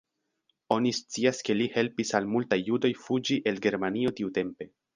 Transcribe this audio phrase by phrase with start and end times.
[0.75, 4.73] Oni scias ke li helpis al multaj judoj fuĝi el Germanio tiutempe.